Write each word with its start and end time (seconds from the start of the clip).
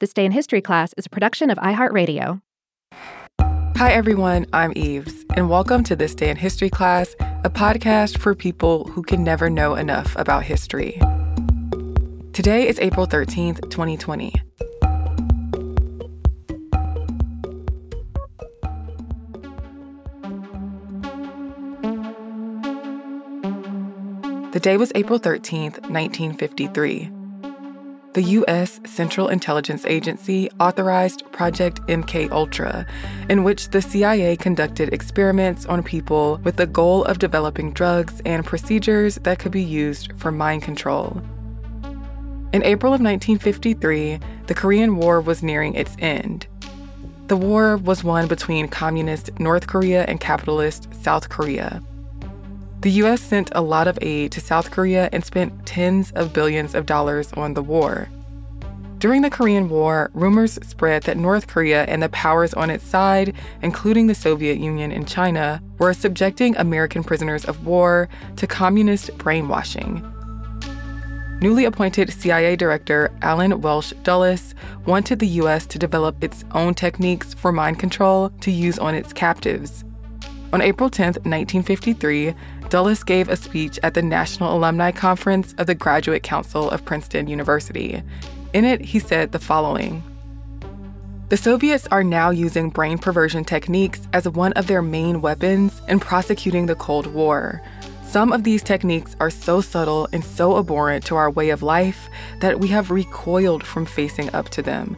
This 0.00 0.12
Day 0.12 0.24
in 0.24 0.30
History 0.30 0.60
class 0.60 0.94
is 0.96 1.06
a 1.06 1.10
production 1.10 1.50
of 1.50 1.58
iHeartRadio. 1.58 2.40
Hi, 3.42 3.90
everyone. 3.90 4.46
I'm 4.52 4.72
Eves, 4.76 5.24
and 5.34 5.50
welcome 5.50 5.82
to 5.82 5.96
This 5.96 6.14
Day 6.14 6.30
in 6.30 6.36
History 6.36 6.70
class, 6.70 7.16
a 7.42 7.50
podcast 7.50 8.18
for 8.18 8.36
people 8.36 8.84
who 8.84 9.02
can 9.02 9.24
never 9.24 9.50
know 9.50 9.74
enough 9.74 10.14
about 10.14 10.44
history. 10.44 11.00
Today 12.32 12.68
is 12.68 12.78
April 12.78 13.08
13th, 13.08 13.68
2020. 13.70 14.32
The 24.52 24.60
day 24.60 24.76
was 24.76 24.92
April 24.94 25.18
13th, 25.18 25.90
1953 25.90 27.17
the 28.14 28.22
U.S. 28.22 28.80
Central 28.84 29.28
Intelligence 29.28 29.84
Agency 29.84 30.50
authorized 30.58 31.30
Project 31.30 31.80
MK 31.82 32.30
Ultra, 32.30 32.86
in 33.28 33.44
which 33.44 33.68
the 33.68 33.82
CIA 33.82 34.36
conducted 34.36 34.92
experiments 34.92 35.66
on 35.66 35.82
people 35.82 36.40
with 36.42 36.56
the 36.56 36.66
goal 36.66 37.04
of 37.04 37.18
developing 37.18 37.72
drugs 37.72 38.22
and 38.24 38.44
procedures 38.44 39.16
that 39.24 39.38
could 39.38 39.52
be 39.52 39.62
used 39.62 40.12
for 40.16 40.32
mind 40.32 40.62
control. 40.62 41.22
In 42.52 42.64
April 42.64 42.94
of 42.94 43.00
1953, 43.00 44.18
the 44.46 44.54
Korean 44.54 44.96
War 44.96 45.20
was 45.20 45.42
nearing 45.42 45.74
its 45.74 45.94
end. 45.98 46.46
The 47.26 47.36
war 47.36 47.76
was 47.76 48.02
one 48.02 48.26
between 48.26 48.68
communist 48.68 49.38
North 49.38 49.66
Korea 49.66 50.04
and 50.04 50.18
capitalist 50.18 50.88
South 50.94 51.28
Korea. 51.28 51.82
The 52.80 52.90
US 53.02 53.20
sent 53.20 53.50
a 53.56 53.60
lot 53.60 53.88
of 53.88 53.98
aid 54.00 54.30
to 54.32 54.40
South 54.40 54.70
Korea 54.70 55.08
and 55.12 55.24
spent 55.24 55.66
tens 55.66 56.12
of 56.12 56.32
billions 56.32 56.76
of 56.76 56.86
dollars 56.86 57.32
on 57.32 57.54
the 57.54 57.62
war. 57.62 58.08
During 58.98 59.22
the 59.22 59.30
Korean 59.30 59.68
War, 59.68 60.10
rumors 60.14 60.60
spread 60.64 61.02
that 61.04 61.16
North 61.16 61.48
Korea 61.48 61.84
and 61.84 62.02
the 62.02 62.08
powers 62.08 62.54
on 62.54 62.70
its 62.70 62.84
side, 62.84 63.34
including 63.62 64.06
the 64.06 64.14
Soviet 64.14 64.58
Union 64.58 64.92
and 64.92 65.08
China, 65.08 65.60
were 65.78 65.92
subjecting 65.92 66.56
American 66.56 67.02
prisoners 67.02 67.44
of 67.44 67.66
war 67.66 68.08
to 68.36 68.46
communist 68.46 69.16
brainwashing. 69.18 70.04
Newly 71.40 71.64
appointed 71.64 72.12
CIA 72.12 72.54
Director 72.54 73.10
Allen 73.22 73.60
Welsh 73.60 73.92
Dulles 74.04 74.54
wanted 74.86 75.18
the 75.18 75.28
U.S. 75.42 75.66
to 75.66 75.78
develop 75.78 76.22
its 76.22 76.44
own 76.52 76.74
techniques 76.74 77.34
for 77.34 77.50
mind 77.50 77.80
control 77.80 78.30
to 78.40 78.52
use 78.52 78.78
on 78.78 78.94
its 78.94 79.12
captives. 79.12 79.84
On 80.50 80.62
April 80.62 80.88
10, 80.88 81.06
1953, 81.06 82.34
Dulles 82.70 83.02
gave 83.02 83.28
a 83.28 83.36
speech 83.36 83.78
at 83.82 83.92
the 83.92 84.00
National 84.00 84.56
Alumni 84.56 84.90
Conference 84.90 85.54
of 85.58 85.66
the 85.66 85.74
Graduate 85.74 86.22
Council 86.22 86.70
of 86.70 86.86
Princeton 86.86 87.28
University. 87.28 88.02
In 88.54 88.64
it, 88.64 88.80
he 88.80 88.98
said 88.98 89.32
the 89.32 89.38
following 89.38 90.02
The 91.28 91.36
Soviets 91.36 91.86
are 91.90 92.02
now 92.02 92.30
using 92.30 92.70
brain 92.70 92.96
perversion 92.96 93.44
techniques 93.44 94.08
as 94.14 94.26
one 94.26 94.54
of 94.54 94.68
their 94.68 94.80
main 94.80 95.20
weapons 95.20 95.82
in 95.86 96.00
prosecuting 96.00 96.64
the 96.64 96.76
Cold 96.76 97.06
War. 97.08 97.60
Some 98.06 98.32
of 98.32 98.42
these 98.42 98.62
techniques 98.62 99.16
are 99.20 99.28
so 99.28 99.60
subtle 99.60 100.08
and 100.14 100.24
so 100.24 100.56
abhorrent 100.56 101.04
to 101.06 101.16
our 101.16 101.30
way 101.30 101.50
of 101.50 101.62
life 101.62 102.08
that 102.40 102.58
we 102.58 102.68
have 102.68 102.90
recoiled 102.90 103.62
from 103.62 103.84
facing 103.84 104.34
up 104.34 104.48
to 104.50 104.62
them. 104.62 104.96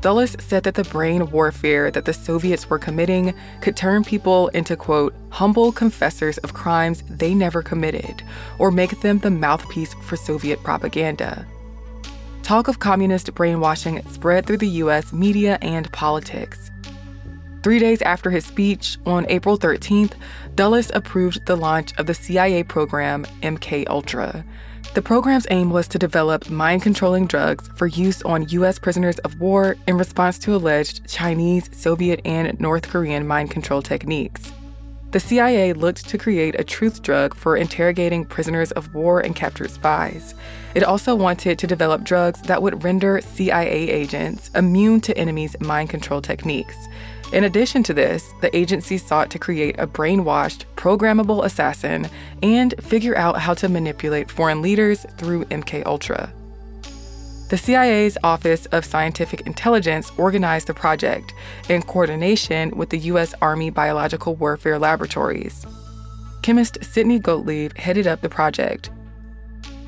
Dulles 0.00 0.34
said 0.38 0.62
that 0.62 0.74
the 0.74 0.84
brain 0.84 1.30
warfare 1.30 1.90
that 1.90 2.06
the 2.06 2.14
Soviets 2.14 2.70
were 2.70 2.78
committing 2.78 3.34
could 3.60 3.76
turn 3.76 4.02
people 4.02 4.48
into, 4.48 4.74
quote, 4.74 5.14
humble 5.28 5.72
confessors 5.72 6.38
of 6.38 6.54
crimes 6.54 7.02
they 7.08 7.34
never 7.34 7.62
committed, 7.62 8.22
or 8.58 8.70
make 8.70 9.00
them 9.00 9.18
the 9.18 9.30
mouthpiece 9.30 9.94
for 10.02 10.16
Soviet 10.16 10.62
propaganda. 10.62 11.46
Talk 12.42 12.66
of 12.66 12.78
communist 12.78 13.34
brainwashing 13.34 14.02
spread 14.08 14.46
through 14.46 14.58
the 14.58 14.68
US 14.84 15.12
media 15.12 15.58
and 15.60 15.92
politics. 15.92 16.70
Three 17.62 17.78
days 17.78 18.00
after 18.00 18.30
his 18.30 18.46
speech, 18.46 18.96
on 19.04 19.26
April 19.28 19.58
13th, 19.58 20.14
Dulles 20.54 20.90
approved 20.94 21.44
the 21.44 21.56
launch 21.56 21.92
of 21.98 22.06
the 22.06 22.14
CIA 22.14 22.62
program 22.62 23.26
MK 23.42 23.86
Ultra, 23.88 24.46
the 24.92 25.02
program's 25.02 25.46
aim 25.50 25.70
was 25.70 25.86
to 25.86 25.98
develop 25.98 26.50
mind 26.50 26.82
controlling 26.82 27.26
drugs 27.26 27.68
for 27.76 27.86
use 27.86 28.22
on 28.22 28.48
U.S. 28.48 28.78
prisoners 28.78 29.18
of 29.20 29.38
war 29.40 29.76
in 29.86 29.96
response 29.96 30.36
to 30.40 30.56
alleged 30.56 31.06
Chinese, 31.08 31.70
Soviet, 31.72 32.20
and 32.24 32.58
North 32.58 32.88
Korean 32.88 33.24
mind 33.24 33.52
control 33.52 33.82
techniques. 33.82 34.52
The 35.12 35.18
CIA 35.18 35.72
looked 35.72 36.08
to 36.08 36.18
create 36.18 36.58
a 36.60 36.62
truth 36.62 37.02
drug 37.02 37.34
for 37.34 37.56
interrogating 37.56 38.24
prisoners 38.24 38.70
of 38.72 38.94
war 38.94 39.18
and 39.18 39.34
captured 39.34 39.72
spies. 39.72 40.36
It 40.76 40.84
also 40.84 41.16
wanted 41.16 41.58
to 41.58 41.66
develop 41.66 42.04
drugs 42.04 42.40
that 42.42 42.62
would 42.62 42.84
render 42.84 43.20
CIA 43.20 43.90
agents 43.90 44.52
immune 44.54 45.00
to 45.00 45.18
enemies' 45.18 45.56
mind 45.58 45.90
control 45.90 46.20
techniques. 46.20 46.76
In 47.32 47.42
addition 47.42 47.82
to 47.84 47.94
this, 47.94 48.32
the 48.40 48.56
agency 48.56 48.98
sought 48.98 49.30
to 49.30 49.38
create 49.40 49.74
a 49.80 49.86
brainwashed, 49.86 50.64
programmable 50.76 51.44
assassin 51.44 52.08
and 52.40 52.74
figure 52.80 53.16
out 53.16 53.40
how 53.40 53.54
to 53.54 53.68
manipulate 53.68 54.30
foreign 54.30 54.62
leaders 54.62 55.06
through 55.16 55.44
MK 55.46 55.84
Ultra. 55.86 56.32
The 57.50 57.58
CIA's 57.58 58.16
Office 58.22 58.66
of 58.66 58.84
Scientific 58.84 59.40
Intelligence 59.40 60.12
organized 60.16 60.68
the 60.68 60.74
project 60.74 61.34
in 61.68 61.82
coordination 61.82 62.70
with 62.76 62.90
the 62.90 62.98
U.S. 63.10 63.34
Army 63.42 63.70
Biological 63.70 64.36
Warfare 64.36 64.78
Laboratories. 64.78 65.66
Chemist 66.42 66.78
Sidney 66.80 67.18
Gottlieb 67.18 67.76
headed 67.76 68.06
up 68.06 68.20
the 68.20 68.28
project. 68.28 68.90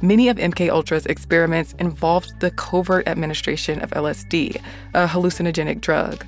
Many 0.00 0.28
of 0.28 0.36
MK 0.36 0.70
Ultra's 0.70 1.06
experiments 1.06 1.74
involved 1.80 2.38
the 2.38 2.52
covert 2.52 3.08
administration 3.08 3.80
of 3.80 3.90
LSD, 3.90 4.62
a 4.94 5.08
hallucinogenic 5.08 5.80
drug. 5.80 6.24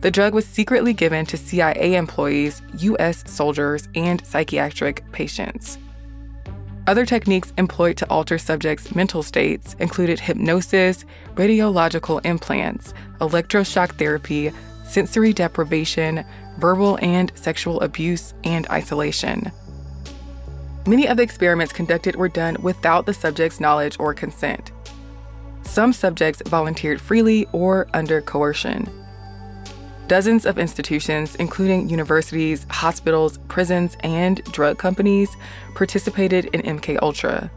The 0.00 0.10
drug 0.10 0.32
was 0.32 0.46
secretly 0.46 0.94
given 0.94 1.26
to 1.26 1.36
CIA 1.36 1.96
employees, 1.96 2.62
U.S. 2.78 3.30
soldiers, 3.30 3.88
and 3.94 4.24
psychiatric 4.24 5.04
patients. 5.12 5.76
Other 6.86 7.06
techniques 7.06 7.52
employed 7.58 7.96
to 7.98 8.10
alter 8.10 8.38
subjects' 8.38 8.94
mental 8.94 9.22
states 9.22 9.74
included 9.78 10.18
hypnosis, 10.18 11.04
radiological 11.36 12.24
implants, 12.24 12.92
electroshock 13.20 13.96
therapy, 13.98 14.52
sensory 14.84 15.32
deprivation, 15.32 16.24
verbal 16.58 16.98
and 17.00 17.30
sexual 17.36 17.80
abuse, 17.80 18.34
and 18.42 18.68
isolation. 18.68 19.52
Many 20.86 21.06
of 21.06 21.16
the 21.16 21.22
experiments 21.22 21.72
conducted 21.72 22.16
were 22.16 22.28
done 22.28 22.56
without 22.60 23.06
the 23.06 23.14
subject's 23.14 23.60
knowledge 23.60 23.96
or 24.00 24.12
consent. 24.12 24.72
Some 25.62 25.92
subjects 25.92 26.42
volunteered 26.46 27.00
freely 27.00 27.46
or 27.52 27.86
under 27.94 28.20
coercion. 28.20 28.90
Dozens 30.12 30.44
of 30.44 30.58
institutions, 30.58 31.36
including 31.36 31.88
universities, 31.88 32.66
hospitals, 32.68 33.38
prisons, 33.48 33.96
and 34.00 34.44
drug 34.52 34.76
companies, 34.76 35.34
participated 35.74 36.44
in 36.52 36.60
MK 36.60 36.98
Ultra. 37.00 37.50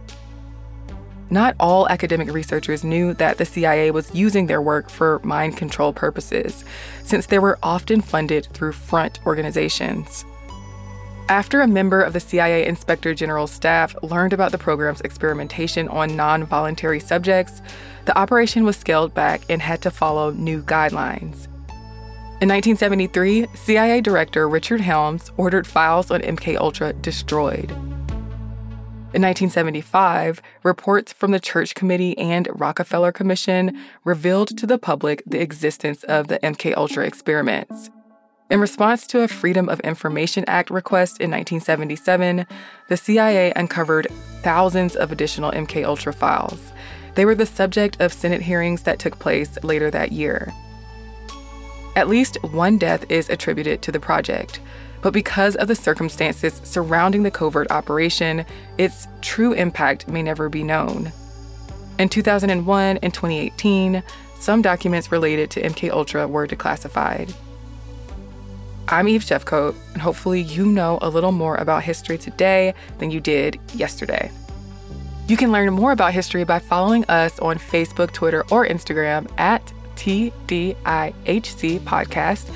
Not 1.30 1.58
all 1.60 1.90
academic 1.90 2.32
researchers 2.32 2.82
knew 2.82 3.14
that 3.16 3.40
the 3.40 3.46
CIA 3.46 3.92
was 3.92 4.16
using 4.16 4.48
their 4.48 4.62
work 4.62 4.90
for 4.90 5.20
mind 5.22 5.58
control 5.58 5.92
purposes, 5.92 6.64
since 7.04 7.26
they 7.26 7.40
were 7.40 7.60
often 7.62 8.00
funded 8.00 8.46
through 8.54 8.72
front 8.72 9.20
organizations. 9.26 10.24
After 11.28 11.60
a 11.60 11.68
member 11.68 12.00
of 12.00 12.14
the 12.14 12.22
CIA 12.22 12.66
Inspector 12.66 13.14
General's 13.16 13.52
staff 13.52 14.02
learned 14.02 14.32
about 14.32 14.54
the 14.54 14.58
program's 14.58 15.02
experimentation 15.02 15.90
on 15.90 16.16
non 16.16 16.46
voluntary 16.46 17.02
subjects, 17.02 17.62
the 18.06 18.18
operation 18.18 18.64
was 18.64 18.78
scaled 18.78 19.14
back 19.14 19.42
and 19.50 19.62
had 19.62 19.82
to 19.82 19.92
follow 19.92 20.32
new 20.32 20.62
guidelines. 20.62 21.50
In 22.45 22.50
1973, 22.50 23.47
CIA 23.56 24.01
Director 24.01 24.47
Richard 24.47 24.79
Helms 24.79 25.31
ordered 25.35 25.66
files 25.66 26.11
on 26.11 26.22
MK 26.22 26.57
Ultra 26.57 26.94
destroyed. 26.94 27.72
In 29.16 29.23
1975, 29.23 30.44
reports 30.61 31.11
from 31.11 31.31
the 31.31 31.39
Church 31.39 31.73
Committee 31.73 32.16
and 32.19 32.47
Rockefeller 32.53 33.11
Commission 33.11 33.75
revealed 34.03 34.56
to 34.59 34.67
the 34.67 34.77
public 34.77 35.24
the 35.25 35.42
existence 35.42 36.03
of 36.03 36.27
the 36.27 36.38
MK 36.38 36.77
Ultra 36.77 37.07
experiments. 37.07 37.89
In 38.51 38.59
response 38.59 39.07
to 39.07 39.21
a 39.21 39.27
Freedom 39.27 39.68
of 39.68 39.80
Information 39.80 40.45
Act 40.45 40.69
request 40.69 41.19
in 41.19 41.31
1977, 41.31 42.45
the 42.89 42.98
CIA 42.98 43.53
uncovered 43.56 44.06
thousands 44.44 44.95
of 44.95 45.12
additional 45.12 45.51
MK 45.51 45.83
Ultra 45.83 46.13
files. 46.13 46.74
They 47.15 47.25
were 47.25 47.33
the 47.33 47.48
subject 47.48 48.00
of 48.00 48.13
Senate 48.13 48.44
hearings 48.44 48.83
that 48.83 49.00
took 49.00 49.18
place 49.18 49.57
later 49.63 49.89
that 49.89 50.12
year. 50.12 50.53
At 51.95 52.09
least 52.09 52.38
one 52.44 52.77
death 52.77 53.09
is 53.09 53.30
attributed 53.30 53.81
to 53.83 53.92
the 53.92 54.00
project, 54.00 54.59
but 55.01 55.13
because 55.13 55.56
of 55.56 55.68
the 55.68 55.75
circumstances 55.75 56.59
surrounding 56.63 57.24
the 57.24 57.31
covert 57.31 57.71
operation, 57.71 58.45
its 58.77 59.07
true 59.21 59.53
impact 59.53 60.07
may 60.07 60.21
never 60.21 60.50
be 60.50 60.63
known. 60.63 61.13
In 61.97 62.09
2001 62.09 62.97
and 62.97 63.13
2018, 63.13 64.03
some 64.39 64.62
documents 64.62 65.12
related 65.12 65.50
to 65.51 65.62
MK 65.62 65.89
Ultra 65.92 66.27
were 66.27 66.45
declassified. 66.45 67.33
I'm 68.89 69.07
Eve 69.07 69.24
Jeffcoat, 69.24 69.75
and 69.94 70.01
hopefully 70.01 70.41
you 70.41 70.65
know 70.65 71.00
a 71.01 71.09
little 71.09 71.31
more 71.31 71.56
about 71.56 71.83
history 71.83 72.18
today 72.18 72.74
than 73.00 73.09
you 73.09 73.21
did 73.21 73.57
yesterday. 73.74 74.31
You 75.27 75.38
can 75.38 75.51
learn 75.51 75.74
more 75.74 75.94
about 75.94 76.13
history 76.13 76.44
by 76.44 76.59
following 76.59 77.06
us 77.06 77.39
on 77.39 77.57
Facebook, 77.57 78.12
Twitter, 78.12 78.44
or 78.51 78.68
Instagram 78.68 79.31
at 79.39 79.74
TDIHC 79.95 81.80
Podcast. 81.80 82.50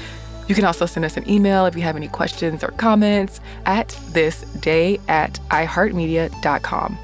You 0.47 0.56
can 0.56 0.65
also 0.65 0.86
send 0.86 1.06
us 1.06 1.15
an 1.15 1.30
email 1.30 1.65
if 1.68 1.75
you 1.75 1.81
have 1.83 1.95
any 1.95 2.07
questions 2.07 2.63
or 2.63 2.69
comments 2.69 3.39
at 3.65 3.89
thisday 3.89 5.00
at 5.07 5.33
iheartmedia.com. 5.51 6.97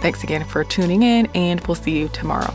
Thanks 0.00 0.24
again 0.24 0.44
for 0.44 0.64
tuning 0.64 1.02
in, 1.02 1.26
and 1.34 1.64
we'll 1.66 1.74
see 1.76 1.98
you 1.98 2.08
tomorrow. 2.08 2.54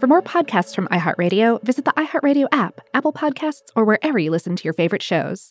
For 0.00 0.06
more 0.06 0.22
podcasts 0.22 0.74
from 0.74 0.86
iHeartRadio, 0.88 1.62
visit 1.62 1.84
the 1.84 1.92
iHeartRadio 1.92 2.46
app, 2.52 2.80
Apple 2.94 3.12
Podcasts, 3.12 3.70
or 3.74 3.84
wherever 3.84 4.18
you 4.18 4.30
listen 4.30 4.54
to 4.54 4.64
your 4.64 4.74
favorite 4.74 5.02
shows. 5.02 5.44